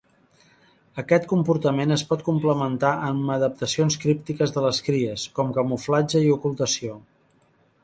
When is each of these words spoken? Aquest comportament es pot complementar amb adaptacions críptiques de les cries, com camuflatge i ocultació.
Aquest 1.01 1.27
comportament 1.33 1.95
es 1.95 2.03
pot 2.13 2.23
complementar 2.29 2.95
amb 3.11 3.35
adaptacions 3.35 3.99
críptiques 4.07 4.57
de 4.57 4.65
les 4.67 4.81
cries, 4.89 5.29
com 5.39 5.55
camuflatge 5.61 6.27
i 6.31 6.35
ocultació. 6.41 6.99